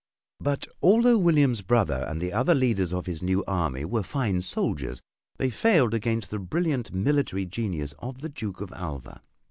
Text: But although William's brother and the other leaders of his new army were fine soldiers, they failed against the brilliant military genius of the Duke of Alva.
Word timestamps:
But 0.39 0.65
although 0.81 1.19
William's 1.19 1.61
brother 1.61 2.07
and 2.09 2.19
the 2.19 2.33
other 2.33 2.55
leaders 2.55 2.91
of 2.91 3.05
his 3.05 3.21
new 3.21 3.45
army 3.45 3.85
were 3.85 4.01
fine 4.01 4.41
soldiers, 4.41 4.99
they 5.37 5.51
failed 5.51 5.93
against 5.93 6.31
the 6.31 6.39
brilliant 6.39 6.91
military 6.91 7.45
genius 7.45 7.93
of 7.99 8.21
the 8.21 8.29
Duke 8.29 8.61
of 8.61 8.71
Alva. 8.73 9.21